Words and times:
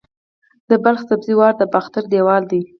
د 0.69 0.71
بلخ 0.83 1.01
سبزې 1.09 1.33
وار 1.39 1.53
د 1.57 1.63
باختر 1.73 2.03
دیوال 2.13 2.43
دی 2.51 2.61